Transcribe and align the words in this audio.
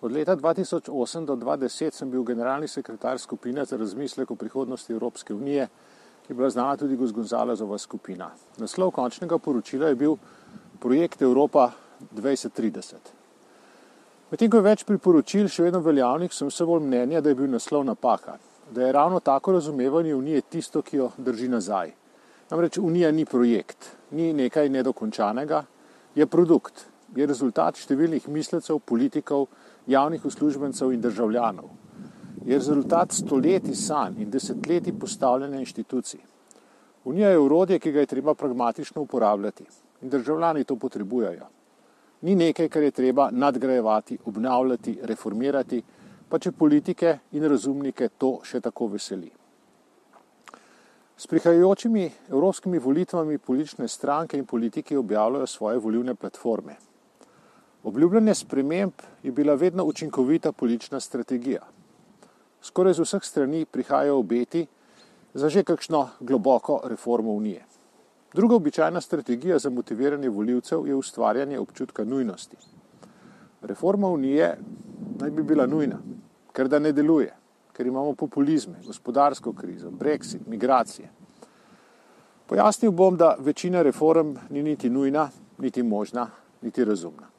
Od 0.00 0.12
leta 0.12 0.36
2008 0.36 1.24
do 1.24 1.34
2010 1.34 1.90
sem 1.90 2.10
bil 2.10 2.22
generalni 2.22 2.68
sekretar 2.68 3.18
skupine 3.18 3.64
za 3.64 3.76
razmislek 3.76 4.30
o 4.30 4.34
prihodnosti 4.34 4.92
Evropske 4.92 5.34
unije, 5.34 5.66
ki 6.26 6.32
je 6.32 6.36
bila 6.36 6.50
znana 6.50 6.76
tudi 6.76 6.96
kot 6.96 7.12
Gonzalezova 7.12 7.78
skupina. 7.78 8.30
Naslov 8.56 8.90
končnega 8.90 9.38
poročila 9.38 9.88
je 9.88 9.94
bil 9.94 10.16
Projekt 10.78 11.22
Evropa 11.22 11.70
2030. 12.14 12.94
Medtem 14.30 14.50
ko 14.50 14.60
je 14.60 14.62
več 14.68 14.84
priporočil 14.84 15.48
še 15.50 15.64
vedno 15.66 15.80
veljavnih, 15.82 16.30
sem 16.32 16.46
vse 16.46 16.66
bolj 16.68 16.84
mnenja, 16.86 17.20
da 17.20 17.32
je 17.32 17.34
bil 17.34 17.50
naslov 17.50 17.82
napaka, 17.88 18.36
da 18.70 18.86
je 18.86 18.92
ravno 18.92 19.18
tako 19.20 19.56
razumevanje 19.56 20.14
unije 20.14 20.42
tisto, 20.42 20.82
ki 20.82 20.96
jo 20.96 21.10
drži 21.16 21.48
nazaj. 21.48 21.90
Namreč 22.50 22.78
unija 22.78 23.10
ni 23.10 23.24
projekt, 23.24 23.96
ni 24.10 24.30
nekaj 24.32 24.68
nedokončanega, 24.68 25.64
je 26.14 26.26
produkt, 26.26 26.86
je 27.16 27.26
rezultat 27.26 27.80
številnih 27.80 28.28
mislecev, 28.28 28.78
politikov, 28.78 29.48
javnih 29.88 30.24
uslužbencev 30.24 30.92
in 30.92 31.00
državljanov. 31.00 31.68
Je 32.46 32.56
rezultat 32.56 33.12
stoletij 33.12 33.74
sanj 33.74 34.22
in 34.22 34.30
desetletij 34.30 34.92
postavljanja 35.00 35.58
inštitucij. 35.58 36.20
Unija 37.04 37.30
je 37.30 37.38
urodje, 37.38 37.78
ki 37.78 37.92
ga 37.92 38.00
je 38.00 38.06
treba 38.06 38.34
pragmatično 38.34 39.02
uporabljati 39.02 39.64
in 40.02 40.08
državljani 40.08 40.64
to 40.64 40.76
potrebujejo. 40.76 41.46
Ni 42.20 42.34
nekaj, 42.34 42.68
kar 42.68 42.82
je 42.82 42.90
treba 42.90 43.30
nadgrajevati, 43.30 44.18
obnavljati, 44.24 44.98
reformirati, 45.02 45.82
pa 46.28 46.38
če 46.38 46.52
politike 46.52 47.18
in 47.32 47.44
razumnike 47.48 48.08
to 48.18 48.38
še 48.44 48.60
tako 48.60 48.90
veseli. 48.92 49.30
S 51.16 51.26
prihajajočimi 51.26 52.10
evropskimi 52.28 52.78
volitvami 52.78 53.38
politične 53.38 53.88
stranke 53.88 54.38
in 54.38 54.46
politiki 54.46 54.96
objavljajo 54.96 55.46
svoje 55.46 55.78
volivne 55.78 56.14
platforme. 56.14 56.76
Obljubljanje 57.84 58.34
sprememb 58.34 58.92
je 59.22 59.32
bila 59.32 59.54
vedno 59.54 59.84
učinkovita 59.84 60.52
politična 60.52 61.00
strategija. 61.00 61.62
Skoraj 62.62 62.92
z 62.92 63.00
vseh 63.00 63.22
strani 63.22 63.64
prihajajo 63.64 64.18
obeti 64.18 64.66
za 65.34 65.48
že 65.48 65.62
kakšno 65.62 66.08
globoko 66.20 66.80
reformo 66.84 67.32
unije. 67.32 67.64
Druga 68.34 68.54
običajna 68.54 69.00
strategija 69.00 69.58
za 69.58 69.70
motiviranje 69.70 70.28
voljivcev 70.28 70.86
je 70.86 70.94
ustvarjanje 70.94 71.58
občutka 71.58 72.04
nujnosti. 72.04 72.56
Reforma 73.62 74.08
unije 74.08 74.58
naj 75.20 75.30
bi 75.30 75.42
bila 75.42 75.66
nujna, 75.66 75.98
ker 76.52 76.68
da 76.68 76.78
ne 76.78 76.92
deluje, 76.92 77.34
ker 77.72 77.86
imamo 77.86 78.14
populizme, 78.14 78.74
gospodarsko 78.86 79.52
krizo, 79.52 79.90
brexit, 79.90 80.46
migracije. 80.46 81.10
Pojasnil 82.46 82.90
bom, 82.90 83.16
da 83.16 83.36
večina 83.38 83.82
reform 83.82 84.36
ni 84.50 84.62
niti 84.62 84.90
nujna, 84.90 85.30
niti 85.58 85.82
možna, 85.82 86.30
niti 86.62 86.84
razumna. 86.84 87.37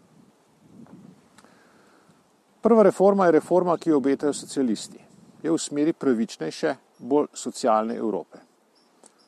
Prva 2.61 2.83
reforma 2.83 3.25
je 3.25 3.31
reforma, 3.31 3.77
ki 3.77 3.89
jo 3.89 3.97
obetajo 3.97 4.33
socialisti. 4.33 4.99
Je 5.43 5.51
v 5.51 5.57
smeri 5.57 5.93
pravičnejše, 5.93 6.75
bolj 6.99 7.27
socialne 7.33 7.95
Evrope. 7.95 8.37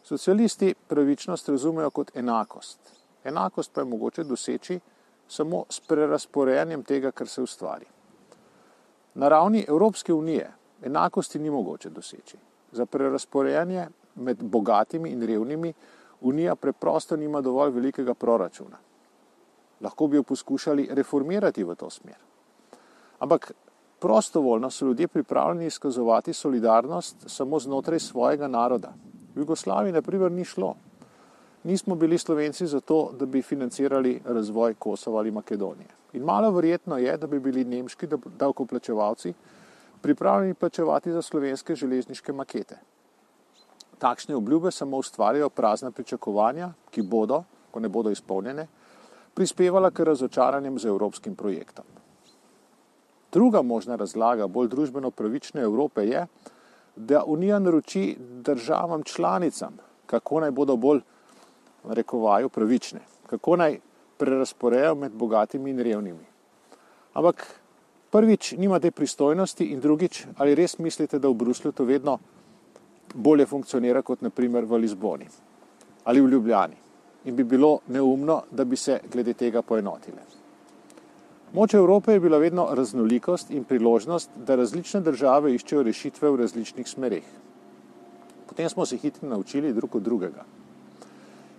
Socialisti 0.03 0.73
pravičnost 0.87 1.49
razumejo 1.49 1.89
kot 1.89 2.11
enakost. 2.15 2.79
Enakost 3.23 3.71
pa 3.73 3.81
je 3.81 3.85
mogoče 3.85 4.23
doseči 4.23 4.79
samo 5.27 5.63
s 5.69 5.79
prerasporejanjem 5.79 6.83
tega, 6.83 7.11
kar 7.11 7.27
se 7.27 7.41
ustvari. 7.41 7.85
Na 9.13 9.29
ravni 9.29 9.65
Evropske 9.67 10.13
unije 10.13 10.51
enakosti 10.83 11.39
ni 11.39 11.49
mogoče 11.49 11.89
doseči. 11.89 12.37
Za 12.71 12.85
prerasporejanje 12.85 13.87
med 14.15 14.43
bogatimi 14.43 15.09
in 15.09 15.23
revnimi 15.23 15.73
unija 16.21 16.55
preprosto 16.55 17.15
nima 17.15 17.41
dovolj 17.41 17.71
velikega 17.71 18.13
proračuna. 18.13 18.77
Lahko 19.81 20.07
bi 20.07 20.17
jo 20.17 20.23
poskušali 20.23 20.89
reformirati 20.91 21.63
v 21.63 21.75
to 21.75 21.89
smer. 21.89 22.30
Ampak 23.21 23.51
prostovoljno 23.99 24.69
so 24.69 24.85
ljudje 24.85 25.07
pripravljeni 25.07 25.65
izkazovati 25.65 26.33
solidarnost 26.33 27.15
samo 27.27 27.59
znotraj 27.59 27.99
svojega 27.99 28.47
naroda. 28.47 28.93
V 29.35 29.39
Jugoslaviji, 29.39 29.93
na 29.93 30.01
primer, 30.01 30.31
ni 30.31 30.45
šlo. 30.45 30.75
Nismo 31.63 31.95
bili 31.95 32.17
slovenci 32.17 32.67
zato, 32.67 33.11
da 33.19 33.25
bi 33.25 33.41
financirali 33.41 34.21
razvoj 34.25 34.73
Kosova 34.73 35.19
ali 35.19 35.31
Makedonije. 35.31 35.87
In 36.13 36.23
malo 36.23 36.51
verjetno 36.51 36.97
je, 36.97 37.17
da 37.17 37.27
bi 37.27 37.39
bili 37.39 37.65
nemški 37.65 38.07
davkoplačevalci 38.39 39.33
pripravljeni 40.01 40.53
plačevati 40.53 41.11
za 41.11 41.21
slovenske 41.21 41.75
železniške 41.75 42.33
makete. 42.33 42.79
Takšne 43.99 44.35
obljube 44.35 44.71
samo 44.71 44.97
ustvarjajo 44.97 45.49
prazna 45.49 45.91
pričakovanja, 45.91 46.73
ki 46.89 47.01
bodo, 47.01 47.43
ko 47.71 47.79
ne 47.79 47.89
bodo 47.89 48.09
izpolnjene, 48.09 48.67
prispevala 49.33 49.91
k 49.91 50.09
razočaranjem 50.09 50.79
z 50.79 50.85
evropskim 50.85 51.35
projektom. 51.35 51.85
Druga 53.31 53.61
možna 53.61 53.95
razlaga 53.95 54.47
bolj 54.47 54.67
družbeno 54.67 55.11
pravične 55.11 55.61
Evrope 55.61 56.05
je, 56.07 56.25
da 56.95 57.23
Unija 57.23 57.59
naroči 57.59 58.17
državam 58.19 59.03
članicam, 59.03 59.77
kako 60.05 60.39
naj 60.39 60.51
bodo 60.51 60.75
bolj, 60.75 60.99
rekovaju, 61.87 62.49
pravične, 62.49 62.99
kako 63.27 63.55
naj 63.55 63.79
prerasporejo 64.17 64.95
med 64.95 65.11
bogatimi 65.11 65.71
in 65.71 65.79
revnimi. 65.79 66.25
Ampak 67.13 67.47
prvič, 68.11 68.51
nima 68.57 68.79
te 68.79 68.91
pristojnosti 68.91 69.65
in 69.65 69.79
drugič, 69.79 70.25
ali 70.37 70.55
res 70.55 70.77
mislite, 70.79 71.19
da 71.19 71.27
v 71.27 71.33
Bruslju 71.33 71.71
to 71.71 71.83
vedno 71.83 72.19
bolje 73.15 73.45
funkcionira 73.45 74.01
kot 74.01 74.21
naprimer 74.21 74.65
v 74.65 74.77
Lizboni 74.77 75.27
ali 76.03 76.21
v 76.21 76.29
Ljubljani 76.29 76.77
in 77.25 77.35
bi 77.35 77.43
bilo 77.43 77.79
neumno, 77.87 78.41
da 78.51 78.65
bi 78.65 78.75
se 78.75 78.99
glede 79.11 79.33
tega 79.33 79.61
poenotile. 79.61 80.40
Moč 81.53 81.73
Evrope 81.73 82.13
je 82.13 82.19
bila 82.19 82.37
vedno 82.37 82.67
raznolikost 82.71 83.51
in 83.51 83.63
priložnost, 83.63 84.29
da 84.47 84.55
različne 84.55 85.01
države 85.01 85.51
iščejo 85.51 85.83
rešitve 85.83 86.29
v 86.31 86.37
različnih 86.39 86.87
smereh. 86.87 87.25
Potem 88.47 88.69
smo 88.69 88.85
se 88.85 88.97
hitro 88.97 89.27
naučili 89.29 89.73
drug 89.73 89.95
od 89.95 90.03
drugega. 90.03 90.45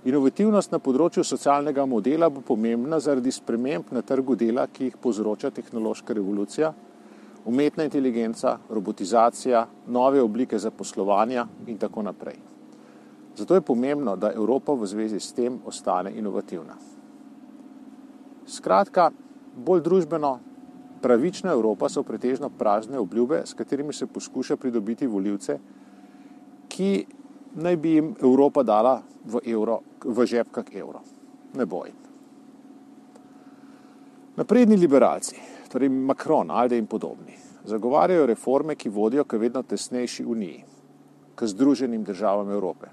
Inovativnost 0.05 0.73
na 0.73 0.81
področju 0.83 1.23
socialnega 1.23 1.85
modela 1.87 2.31
bo 2.33 2.41
pomembna 2.41 2.99
zaradi 3.01 3.31
sprememb 3.31 3.93
na 3.93 4.01
trgu 4.03 4.35
dela, 4.35 4.65
ki 4.67 4.89
jih 4.89 4.97
povzroča 4.97 5.51
tehnološka 5.55 6.17
revolucija, 6.17 6.73
umetna 7.45 7.85
inteligenca, 7.85 8.57
robotizacija, 8.71 9.67
nove 9.87 10.23
oblike 10.23 10.59
zaposlovanja 10.59 11.45
in 11.67 11.77
tako 11.79 12.03
naprej. 12.03 12.41
Zato 13.37 13.55
je 13.55 13.61
pomembno, 13.61 14.17
da 14.17 14.33
Evropa 14.33 14.73
v 14.73 14.89
zvezi 14.89 15.21
s 15.21 15.37
tem 15.37 15.61
ostane 15.67 16.13
inovativna. 16.17 16.77
Skratka, 18.47 19.11
bolj 19.57 19.83
družbeno 19.83 20.39
pravična 21.03 21.53
Evropa 21.53 21.89
so 21.89 22.03
pretežno 22.03 22.51
prazne 22.59 22.99
obljube, 22.99 23.43
s 23.45 23.55
katerimi 23.55 23.93
se 23.93 24.07
poskuša 24.07 24.57
pridobiti 24.57 25.07
voljivce, 25.07 25.59
ki 26.69 27.07
naj 27.55 27.77
bi 27.77 27.97
jim 27.97 28.15
Evropa 28.23 28.63
dala 28.63 29.03
v, 29.25 29.43
evro, 29.47 29.81
v 30.05 30.27
žep 30.27 30.53
kak 30.53 30.75
evro. 30.75 31.03
Ne 31.55 31.67
bojim. 31.67 31.99
Napredni 34.37 34.77
liberalci, 34.77 35.37
torej 35.69 35.91
Macron, 35.93 36.51
Alde 36.51 36.79
in 36.79 36.87
podobni, 36.87 37.37
zagovarjajo 37.69 38.27
reforme, 38.27 38.75
ki 38.75 38.89
vodijo 38.89 39.25
k 39.25 39.37
vedno 39.39 39.63
tesnejši 39.63 40.25
uniji, 40.25 40.65
k 41.35 41.47
združenim 41.47 42.05
državam 42.05 42.51
Evrope, 42.51 42.89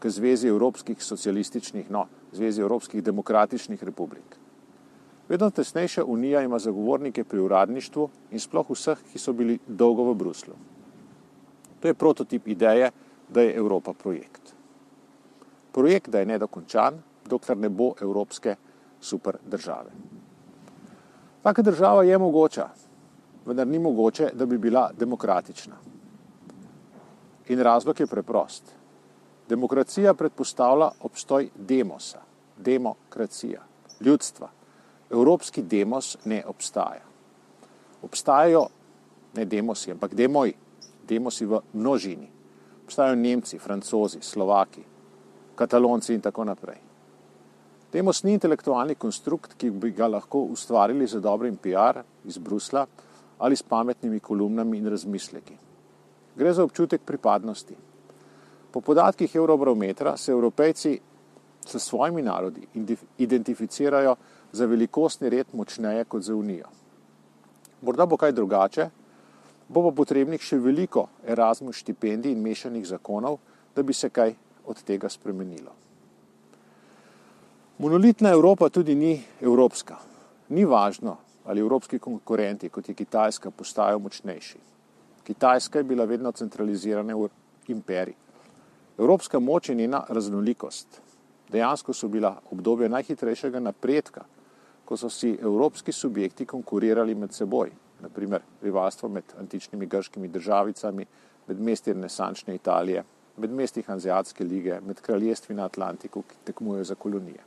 k 0.00 0.10
zvezi 0.10 0.48
evropskih 0.48 1.02
socialističnih, 1.02 1.90
no, 1.90 2.06
zvezi 2.32 2.62
evropskih 2.62 3.02
demokratičnih 3.02 3.84
republik. 3.84 4.45
Vedno 5.28 5.50
tesnejša 5.50 6.04
unija 6.04 6.42
ima 6.42 6.58
zagovornike 6.58 7.24
pri 7.24 7.40
uradništvu 7.40 8.08
in 8.30 8.40
sploh 8.40 8.70
vseh, 8.70 8.98
ki 9.12 9.18
so 9.18 9.32
bili 9.32 9.58
dolgo 9.66 10.04
v 10.10 10.14
Bruslu. 10.14 10.54
To 11.80 11.88
je 11.88 11.94
prototip 11.94 12.48
ideje, 12.48 12.90
da 13.28 13.42
je 13.42 13.56
Evropa 13.56 13.92
projekt. 13.92 14.54
Projekt, 15.72 16.08
da 16.08 16.18
je 16.18 16.26
nedokončan, 16.26 17.02
dokler 17.26 17.58
ne 17.58 17.68
bo 17.68 17.92
evropske 18.00 18.54
super 19.00 19.36
države. 19.46 19.90
Taka 21.42 21.62
država 21.62 22.04
je 22.04 22.18
mogoča, 22.18 22.68
vendar 23.46 23.66
ni 23.66 23.78
mogoče, 23.78 24.30
da 24.34 24.46
bi 24.46 24.58
bila 24.58 24.90
demokratična. 24.98 25.76
In 27.48 27.60
razlog 27.60 28.00
je 28.00 28.06
preprost. 28.06 28.74
Demokracija 29.48 30.14
predpostavlja 30.14 30.90
obstoj 31.00 31.50
demosa, 31.54 32.20
demokracija, 32.56 33.62
ljudstva. 34.00 34.55
Evropski 35.10 35.62
demos 35.62 36.16
ne 36.24 36.42
obstaja. 36.46 37.02
Obstajajo 38.02 38.66
ne 39.36 39.44
demosi, 39.44 39.90
ampak 39.92 40.14
demoji, 40.14 40.54
demosi 41.08 41.46
v 41.46 41.60
množini. 41.72 42.28
Obstajajo 42.84 43.16
Nemci, 43.16 43.58
Francozi, 43.58 44.18
Slovaki, 44.20 44.82
Katalonci 45.54 46.14
in 46.14 46.20
tako 46.20 46.44
naprej. 46.44 46.78
Demos 47.92 48.22
ni 48.24 48.34
intelektualni 48.34 48.94
konstrukt, 48.94 49.54
ki 49.58 49.70
bi 49.70 49.90
ga 49.90 50.08
lahko 50.10 50.42
ustvarili 50.52 51.06
za 51.06 51.20
dobrim 51.20 51.56
PR 51.56 52.02
iz 52.24 52.38
Brusla 52.38 52.86
ali 53.38 53.56
s 53.56 53.62
pametnimi 53.62 54.20
kolumnami 54.20 54.78
in 54.78 54.88
razmisleki. 54.88 55.56
Gre 56.36 56.52
za 56.52 56.64
občutek 56.64 57.00
pripadnosti. 57.04 57.76
Po 58.70 58.80
podatkih 58.80 59.34
Eurobarometra 59.34 60.16
se 60.16 60.32
evropejci 60.32 61.00
s 61.66 61.82
svojimi 61.82 62.22
narodi 62.22 62.66
identificirajo 63.18 64.16
za 64.56 64.66
velikostni 64.66 65.30
red 65.30 65.46
močneje 65.52 66.04
kot 66.04 66.22
za 66.22 66.34
Unijo. 66.34 66.68
Morda 67.82 68.06
bo 68.06 68.16
kaj 68.16 68.32
drugače, 68.32 68.88
bo 69.68 69.82
pa 69.84 69.92
potrebnih 69.96 70.40
še 70.42 70.58
veliko 70.62 71.06
Erasmus 71.28 71.82
štipendij 71.82 72.32
in 72.32 72.42
mešanih 72.42 72.86
zakonov, 72.88 73.38
da 73.76 73.82
bi 73.82 73.92
se 73.92 74.08
kaj 74.08 74.34
od 74.66 74.82
tega 74.82 75.08
spremenilo. 75.12 75.74
Monolitna 77.78 78.32
Evropa 78.32 78.70
tudi 78.72 78.94
ni 78.94 79.12
evropska. 79.40 79.98
Ni 80.48 80.64
važno, 80.64 81.16
ali 81.44 81.60
evropski 81.60 81.98
konkurenti, 81.98 82.70
kot 82.72 82.88
je 82.88 82.94
Kitajska, 82.94 83.50
postajajo 83.50 83.98
močnejši. 83.98 84.58
Kitajska 85.26 85.82
je 85.82 85.84
bila 85.84 86.04
vedno 86.04 86.32
centralizirana 86.32 87.16
v 87.16 87.28
imperij. 87.68 88.14
Evropska 88.96 89.38
moč 89.38 89.68
in 89.68 89.82
njena 89.82 90.06
raznolikost 90.08 91.02
dejansko 91.48 91.92
so 91.92 92.08
bila 92.08 92.36
obdobje 92.50 92.88
najhitrejšega 92.88 93.60
napredka, 93.60 94.24
ko 94.86 94.96
so 94.96 95.10
si 95.10 95.34
evropski 95.42 95.92
subjekti 95.92 96.46
konkurirali 96.46 97.14
med 97.14 97.32
seboj, 97.34 97.70
naprimer 98.00 98.42
rivalstvo 98.62 99.08
med 99.08 99.34
antičnimi 99.38 99.86
grškimi 99.86 100.28
državicami, 100.28 101.06
med 101.46 101.60
mesti 101.60 101.92
renesančne 101.92 102.54
Italije, 102.54 103.02
med 103.36 103.50
mesti 103.50 103.82
Hanzeatske 103.82 104.44
lige, 104.44 104.80
med 104.86 105.00
kraljestvi 105.00 105.54
na 105.54 105.66
Atlantiku, 105.66 106.22
ki 106.22 106.36
tekmujejo 106.44 106.84
za 106.84 106.94
kolonije. 106.94 107.42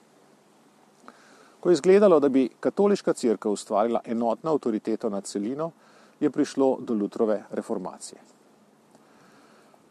Ko 1.60 1.70
je 1.70 1.74
izgledalo, 1.74 2.20
da 2.20 2.30
bi 2.30 2.50
katoliška 2.60 3.14
crkva 3.14 3.52
ustvarila 3.52 4.02
enotno 4.06 4.52
avtoriteto 4.52 5.10
nad 5.10 5.24
celino, 5.24 5.72
je 6.20 6.30
prišlo 6.30 6.78
do 6.82 6.94
Lutrove 6.94 7.44
reformacije. 7.52 8.20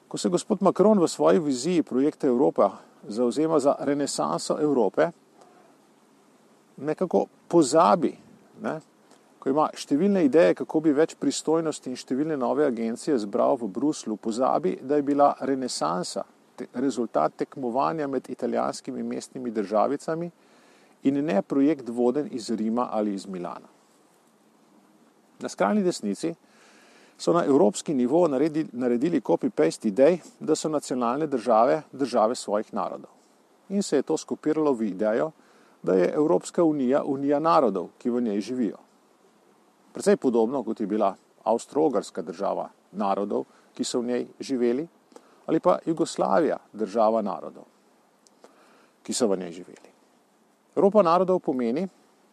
Ko 0.09 0.19
se 0.19 0.29
gospod 0.29 0.63
Macron 0.63 1.01
v 1.01 1.09
svoji 1.09 1.39
viziji 1.39 1.83
projekta 1.83 2.27
Evropa 2.27 2.71
zauzema 3.09 3.59
za 3.59 3.75
renesanso 3.81 4.57
Evrope, 4.61 5.11
nekako 6.79 7.27
pozabi, 7.49 8.13
ne, 8.63 8.79
ko 9.39 9.51
ima 9.51 9.69
številne 9.75 10.25
ideje, 10.27 10.57
kako 10.63 10.81
bi 10.85 10.95
več 10.95 11.15
pristojnosti 11.19 11.91
in 11.91 11.99
številne 11.99 12.37
nove 12.39 12.67
agencije 12.67 13.19
zbral 13.23 13.59
v 13.61 13.71
Bruslu, 13.73 14.17
pozabi, 14.17 14.77
da 14.83 14.99
je 14.99 15.07
bila 15.07 15.31
renesansa 15.47 16.25
te, 16.59 16.67
rezultat 16.75 17.37
tekmovanja 17.39 18.09
med 18.11 18.31
italijanskimi 18.31 19.03
mestnimi 19.03 19.55
državicami 19.55 20.31
in 21.07 21.25
ne 21.25 21.43
projekt 21.43 21.89
voden 21.89 22.29
iz 22.35 22.51
Rima 22.51 22.89
ali 22.93 23.15
iz 23.15 23.27
Milana. 23.27 23.71
Na 25.39 25.49
skrajni 25.49 25.85
desnici 25.87 26.35
so 27.19 27.33
na 27.33 27.45
evropski 27.47 27.95
nivo 27.95 28.25
naredili, 28.29 28.69
naredili 28.73 29.21
copy-paste 29.21 29.87
idej, 29.91 30.19
da 30.41 30.55
so 30.55 30.69
nacionalne 30.69 31.27
države 31.27 31.83
države 31.93 32.35
svojih 32.35 32.75
narodov. 32.75 33.11
In 33.69 33.83
se 33.83 33.97
je 33.97 34.03
to 34.03 34.17
skopiralo 34.17 34.73
v 34.73 34.91
idejo, 34.91 35.31
da 35.83 35.95
je 35.95 36.13
Evropska 36.15 36.65
unija 36.65 37.03
unija 37.05 37.39
narodov, 37.39 37.89
ki 37.99 38.11
v 38.11 38.21
njej 38.21 38.41
živijo. 38.41 38.79
Predvsej 39.93 40.17
podobno, 40.17 40.63
kot 40.63 40.81
je 40.81 40.87
bila 40.87 41.15
Avstro-Ogarska 41.45 42.23
država 42.23 42.69
narodov, 42.93 43.45
ki 43.75 43.85
so 43.85 44.01
v 44.01 44.07
njej 44.07 44.27
živeli, 44.41 44.89
ali 45.47 45.61
pa 45.61 45.79
Jugoslavija 45.87 46.59
država 46.73 47.23
narodov, 47.23 47.65
ki 49.03 49.13
so 49.15 49.29
v 49.29 49.39
njej 49.39 49.53
živeli. 49.53 49.93
Evropa 50.77 51.03
narodov 51.03 51.41
pomeni, 51.41 51.89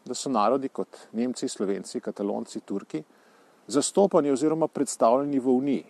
da 0.06 0.14
so 0.14 0.30
narodi 0.30 0.70
kot 0.70 1.08
Nemci, 1.12 1.48
Slovenci, 1.48 2.00
Katalonci, 2.00 2.60
Turki 2.60 3.04
zastopani 3.68 4.32
oziroma 4.32 4.68
predstavljeni 4.68 5.40
v 5.40 5.50
Uniji. 5.50 5.86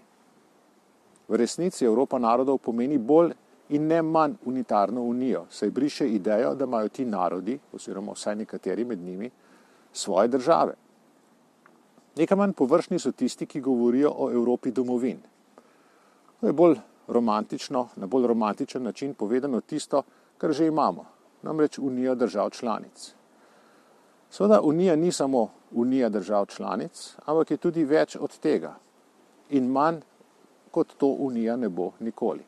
V 1.27 1.35
resnici 1.35 1.85
Evropa 1.85 2.19
narodov 2.19 2.57
pomeni 2.57 2.97
bolj 2.97 3.33
in 3.69 3.87
ne 3.87 4.01
manj 4.01 4.35
unitarno 4.45 5.01
unijo, 5.01 5.45
saj 5.49 5.69
briše 5.69 6.07
idejo, 6.09 6.55
da 6.55 6.65
imajo 6.65 6.89
ti 6.89 7.05
narodi, 7.05 7.59
oziroma 7.73 8.11
vsaj 8.11 8.35
nekateri 8.35 8.85
med 8.85 8.99
njimi, 8.99 9.29
svoje 9.93 10.27
države. 10.27 10.73
Nekaj 12.15 12.37
manj 12.37 12.53
površni 12.53 12.99
so 12.99 13.11
tisti, 13.11 13.45
ki 13.45 13.61
govorijo 13.61 14.13
o 14.17 14.31
Evropi 14.31 14.71
domovin. 14.71 15.19
To 16.39 16.47
je 16.47 16.53
bolj 16.53 16.77
romantično, 17.07 17.87
na 17.95 18.07
bolj 18.07 18.27
romantičen 18.27 18.83
način 18.83 19.13
povedano 19.13 19.61
tisto, 19.61 20.03
kar 20.37 20.53
že 20.53 20.67
imamo, 20.67 21.05
namreč 21.43 21.79
unijo 21.79 22.15
držav 22.15 22.49
članic. 22.49 23.13
Seveda, 24.29 24.61
unija 24.61 24.95
ni 24.95 25.11
samo 25.11 25.49
unija 25.71 26.09
držav 26.09 26.45
članic, 26.45 27.15
ampak 27.25 27.51
je 27.51 27.57
tudi 27.57 27.83
več 27.83 28.15
od 28.15 28.37
tega 28.39 28.75
in 29.49 29.67
manj 29.71 30.01
kot 30.71 30.97
to 30.97 31.07
unija 31.07 31.55
ne 31.55 31.69
bo 31.69 31.91
nikoli. 31.99 32.43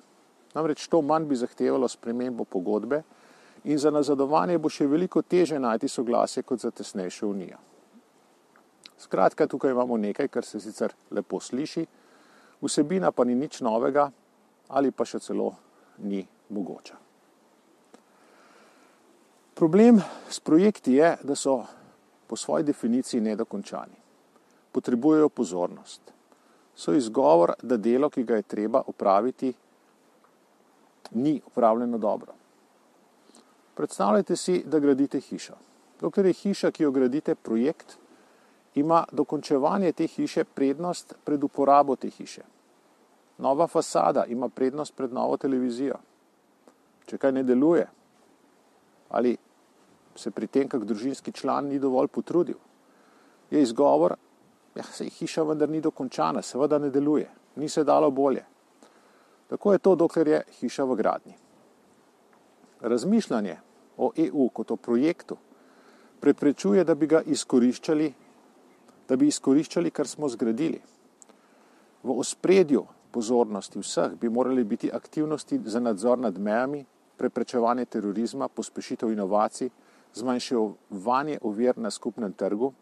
Namreč 0.58 0.88
to 0.90 1.04
manj 1.06 1.28
bi 1.30 1.38
zahtevalo 1.38 1.88
spremembo 1.88 2.44
pogodbe 2.44 3.04
in 3.70 3.78
za 3.78 3.92
nazadovanje 3.94 4.58
bo 4.58 4.72
še 4.74 4.88
veliko 4.90 5.22
teže 5.22 5.60
najti 5.62 5.90
soglasje 5.92 6.42
kot 6.42 6.64
za 6.66 6.72
tesnejšo 6.72 7.28
unijo. 7.30 7.60
Skratka, 8.98 9.46
tukaj 9.46 9.72
imamo 9.72 9.98
nekaj, 10.02 10.32
kar 10.34 10.46
se 10.46 10.60
sicer 10.60 10.96
lepo 11.14 11.38
sliši, 11.40 11.86
vsebina 12.62 13.12
pa 13.12 13.26
ni 13.26 13.36
nič 13.38 13.62
novega 13.62 14.08
ali 14.74 14.92
pa 14.92 15.06
še 15.06 15.22
celo 15.22 15.52
ni 16.02 16.24
mogoča. 16.50 16.98
Problem 19.58 20.02
s 20.30 20.40
projekti 20.40 20.98
je, 20.98 21.14
da 21.22 21.36
so 21.36 21.60
po 22.28 22.36
svoji 22.36 22.66
definiciji 22.66 23.22
nedokončani. 23.22 23.96
Potrebujejo 24.72 25.30
pozornost. 25.30 26.02
So 26.76 26.94
izgovor, 26.94 27.54
da 27.62 27.78
delo, 27.78 28.10
ki 28.10 28.24
ga 28.24 28.42
je 28.42 28.46
treba 28.46 28.84
opraviti, 28.86 29.54
ni 31.12 31.42
opravljeno 31.46 31.98
dobro. 31.98 32.34
Predstavljajte 33.76 34.36
si, 34.36 34.64
da 34.66 34.80
gradite 34.80 35.20
hišo. 35.20 35.54
Dokler 36.02 36.26
je 36.26 36.34
hiša, 36.34 36.72
ki 36.72 36.84
jo 36.84 36.92
gradite, 36.92 37.36
projekt, 37.36 37.98
ima 38.76 39.06
dokončevanje 39.12 39.92
te 39.92 40.08
hiše 40.08 40.44
prednost 40.44 41.16
pred 41.24 41.44
uporabo 41.44 41.96
te 41.96 42.10
hiše. 42.10 42.42
Nova 43.38 43.68
fasada 43.68 44.26
ima 44.26 44.50
prednost 44.50 44.96
pred 44.96 45.14
novo 45.14 45.38
televizijo. 45.38 45.98
Če 47.06 47.18
kaj 47.18 47.32
ne 47.32 47.44
deluje, 47.44 47.88
ali 49.10 49.38
se 50.16 50.32
pri 50.32 50.48
tem, 50.48 50.68
kak 50.70 50.86
družinski 50.86 51.32
član 51.32 51.70
ni 51.70 51.80
dovolj 51.80 52.08
potrudil. 52.08 52.58
Je 53.52 53.62
izgovor, 53.62 54.16
ja, 54.76 54.84
se 54.84 55.06
hiša 55.06 55.44
vendar 55.44 55.70
ni 55.70 55.82
dokončana, 55.82 56.42
seveda 56.42 56.80
ne 56.80 56.90
deluje, 56.90 57.30
ni 57.56 57.70
se 57.70 57.84
dalo 57.84 58.12
bolje. 58.12 58.44
Tako 59.48 59.74
je 59.74 59.80
to, 59.80 59.96
dokler 59.96 60.28
je 60.28 60.42
hiša 60.60 60.84
v 60.84 60.96
gradni. 60.96 61.36
Razmišljanje 62.82 63.58
o 63.98 64.12
EU 64.16 64.50
kot 64.50 64.72
o 64.72 64.76
projektu 64.76 65.38
preprečuje, 66.20 66.84
da 66.84 66.96
bi 66.96 67.08
ga 67.08 67.22
izkoriščali, 67.22 68.14
da 69.10 69.16
bi 69.16 69.28
izkoriščali, 69.28 69.92
kar 69.92 70.08
smo 70.08 70.30
zgradili. 70.30 70.82
V 72.04 72.20
ospredju 72.20 72.86
pozornosti 73.12 73.80
vseh 73.80 74.18
bi 74.22 74.30
morali 74.30 74.64
biti 74.64 74.92
aktivnosti 74.94 75.60
za 75.66 75.80
nadzor 75.80 76.20
nad 76.20 76.38
mejami, 76.40 76.86
preprečevanje 77.18 77.86
terorizma, 77.86 78.48
pospešitev 78.48 79.12
inovacij, 79.12 79.70
zmanjševanje 80.14 81.40
ovir 81.42 81.78
na 81.78 81.92
skupnem 81.92 82.34
trgu, 82.34 82.74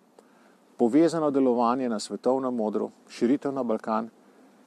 povezano 0.77 1.31
delovanje 1.31 1.89
na 1.89 2.00
svetovnem 2.00 2.55
modru, 2.55 2.91
širitev 3.10 3.53
na 3.53 3.63
Balkan, 3.63 4.10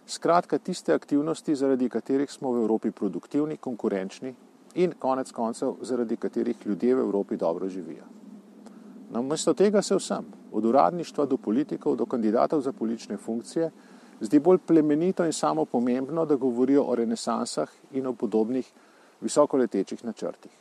skratka 0.09 0.59
tiste 0.59 0.95
aktivnosti, 0.95 1.55
zaradi 1.55 1.89
katerih 1.89 2.31
smo 2.33 2.53
v 2.53 2.63
Evropi 2.63 2.91
produktivni, 2.91 3.57
konkurenčni 3.57 4.35
in 4.75 4.95
konec 4.99 5.33
koncev, 5.33 5.77
zaradi 5.83 6.17
katerih 6.17 6.57
ljudje 6.67 6.95
v 6.95 7.01
Evropi 7.01 7.37
dobro 7.37 7.69
živijo. 7.69 8.05
Namesto 9.11 9.55
tega 9.55 9.83
se 9.83 9.97
vsem, 9.97 10.25
od 10.53 10.65
uradništva 10.65 11.27
do 11.27 11.37
politikov, 11.37 11.97
do 11.97 12.07
kandidatov 12.07 12.61
za 12.61 12.73
politične 12.73 13.17
funkcije, 13.17 13.71
zdi 14.21 14.39
bolj 14.41 14.59
plemenito 14.67 15.25
in 15.25 15.33
samo 15.33 15.65
pomembno, 15.65 16.25
da 16.27 16.37
govorijo 16.37 16.85
o 16.85 16.95
renesansah 16.95 17.69
in 17.93 18.07
o 18.07 18.13
podobnih 18.13 18.73
visokoletečih 19.21 20.05
načrtih. 20.05 20.53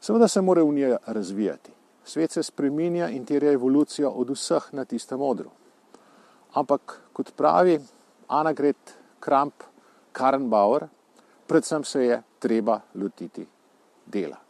Seveda 0.00 0.28
se 0.28 0.40
mora 0.40 0.64
Unija 0.64 0.96
razvijati. 1.06 1.72
Svet 2.04 2.30
se 2.30 2.42
spreminja 2.42 3.08
in 3.08 3.24
terja 3.24 3.52
evolucijo 3.52 4.10
od 4.10 4.30
vseh 4.30 4.68
na 4.72 4.84
tistem 4.84 5.18
modru. 5.18 5.50
Ampak, 6.52 7.00
kot 7.12 7.32
pravi 7.36 7.80
Anagret 8.28 8.98
Kramp 9.20 9.62
Karnbauer, 10.12 10.88
predvsem 11.46 11.84
se 11.84 12.04
je 12.04 12.22
treba 12.38 12.80
lotiti 12.94 13.46
dela. 14.06 14.43